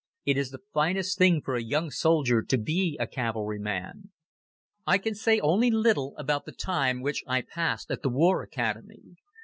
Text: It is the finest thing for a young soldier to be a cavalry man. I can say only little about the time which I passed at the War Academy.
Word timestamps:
It 0.25 0.35
is 0.35 0.49
the 0.49 0.63
finest 0.73 1.19
thing 1.19 1.43
for 1.43 1.55
a 1.55 1.61
young 1.61 1.91
soldier 1.91 2.41
to 2.41 2.57
be 2.57 2.97
a 2.99 3.05
cavalry 3.05 3.59
man. 3.59 4.09
I 4.87 4.97
can 4.97 5.13
say 5.13 5.39
only 5.39 5.69
little 5.69 6.15
about 6.17 6.45
the 6.47 6.51
time 6.53 7.03
which 7.03 7.23
I 7.27 7.43
passed 7.43 7.91
at 7.91 8.01
the 8.01 8.09
War 8.09 8.41
Academy. 8.41 9.17